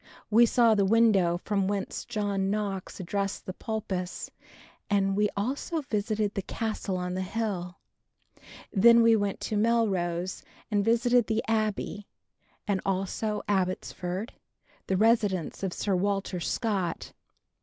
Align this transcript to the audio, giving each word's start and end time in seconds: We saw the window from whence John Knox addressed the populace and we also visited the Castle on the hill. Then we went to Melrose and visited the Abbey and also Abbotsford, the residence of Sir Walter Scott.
We 0.31 0.47
saw 0.47 0.73
the 0.73 0.83
window 0.83 1.37
from 1.37 1.67
whence 1.67 2.05
John 2.05 2.49
Knox 2.49 2.99
addressed 2.99 3.45
the 3.45 3.53
populace 3.53 4.31
and 4.89 5.15
we 5.15 5.29
also 5.37 5.81
visited 5.83 6.33
the 6.33 6.41
Castle 6.41 6.97
on 6.97 7.13
the 7.13 7.21
hill. 7.21 7.77
Then 8.73 9.03
we 9.03 9.15
went 9.15 9.39
to 9.41 9.57
Melrose 9.57 10.41
and 10.71 10.83
visited 10.83 11.27
the 11.27 11.43
Abbey 11.47 12.07
and 12.67 12.81
also 12.83 13.43
Abbotsford, 13.47 14.33
the 14.87 14.97
residence 14.97 15.61
of 15.61 15.71
Sir 15.71 15.95
Walter 15.95 16.39
Scott. 16.39 17.13